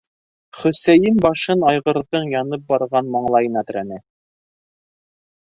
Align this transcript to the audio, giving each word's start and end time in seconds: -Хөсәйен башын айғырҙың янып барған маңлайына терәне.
-Хөсәйен 0.61 1.19
башын 1.25 1.65
айғырҙың 1.71 2.25
янып 2.37 2.65
барған 2.73 3.13
маңлайына 3.17 3.65
терәне. 3.71 4.01